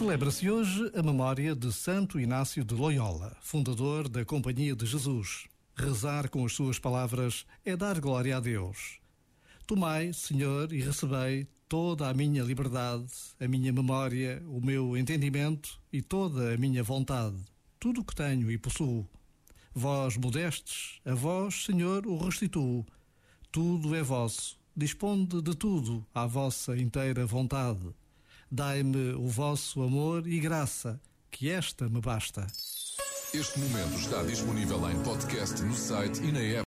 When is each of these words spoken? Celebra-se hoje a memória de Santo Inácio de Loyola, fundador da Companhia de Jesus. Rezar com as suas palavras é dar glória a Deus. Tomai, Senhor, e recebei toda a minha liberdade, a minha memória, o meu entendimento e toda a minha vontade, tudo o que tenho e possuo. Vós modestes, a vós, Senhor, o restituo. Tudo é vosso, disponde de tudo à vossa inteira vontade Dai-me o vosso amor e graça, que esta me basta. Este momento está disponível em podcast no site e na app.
Celebra-se 0.00 0.50
hoje 0.50 0.90
a 0.94 1.02
memória 1.02 1.54
de 1.54 1.70
Santo 1.70 2.18
Inácio 2.18 2.64
de 2.64 2.74
Loyola, 2.74 3.36
fundador 3.42 4.08
da 4.08 4.24
Companhia 4.24 4.74
de 4.74 4.86
Jesus. 4.86 5.46
Rezar 5.76 6.30
com 6.30 6.42
as 6.42 6.54
suas 6.54 6.78
palavras 6.78 7.44
é 7.66 7.76
dar 7.76 8.00
glória 8.00 8.38
a 8.38 8.40
Deus. 8.40 8.98
Tomai, 9.66 10.14
Senhor, 10.14 10.72
e 10.72 10.80
recebei 10.80 11.46
toda 11.68 12.08
a 12.08 12.14
minha 12.14 12.42
liberdade, 12.42 13.12
a 13.38 13.46
minha 13.46 13.70
memória, 13.74 14.42
o 14.48 14.58
meu 14.64 14.96
entendimento 14.96 15.78
e 15.92 16.00
toda 16.00 16.54
a 16.54 16.56
minha 16.56 16.82
vontade, 16.82 17.36
tudo 17.78 18.00
o 18.00 18.04
que 18.04 18.16
tenho 18.16 18.50
e 18.50 18.56
possuo. 18.56 19.06
Vós 19.74 20.16
modestes, 20.16 20.98
a 21.04 21.12
vós, 21.12 21.66
Senhor, 21.66 22.06
o 22.06 22.16
restituo. 22.16 22.86
Tudo 23.52 23.94
é 23.94 24.02
vosso, 24.02 24.58
disponde 24.74 25.42
de 25.42 25.54
tudo 25.54 26.06
à 26.14 26.24
vossa 26.24 26.74
inteira 26.74 27.26
vontade 27.26 27.94
Dai-me 28.52 29.12
o 29.14 29.28
vosso 29.28 29.80
amor 29.80 30.26
e 30.26 30.40
graça, 30.40 31.00
que 31.30 31.48
esta 31.48 31.88
me 31.88 32.00
basta. 32.00 32.44
Este 33.32 33.60
momento 33.60 33.94
está 33.94 34.24
disponível 34.24 34.90
em 34.90 35.00
podcast 35.04 35.62
no 35.62 35.72
site 35.72 36.20
e 36.20 36.32
na 36.32 36.40
app. 36.40 36.58